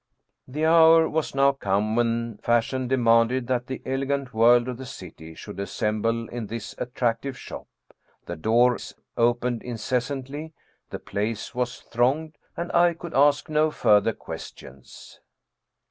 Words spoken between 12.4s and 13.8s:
and I could ask no